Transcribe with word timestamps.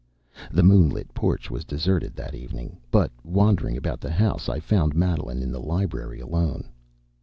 The 0.51 0.63
moonlit 0.63 1.13
porch 1.13 1.51
was 1.51 1.63
deserted 1.63 2.15
that 2.15 2.33
evening, 2.33 2.77
but 2.89 3.11
wandering 3.23 3.77
about 3.77 4.01
the 4.01 4.09
house 4.09 4.49
I 4.49 4.59
found 4.59 4.95
Madeline 4.95 5.43
in 5.43 5.51
the 5.51 5.61
library 5.61 6.19
alone. 6.19 6.69